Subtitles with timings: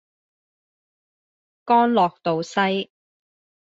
[1.63, 2.89] 干諾道西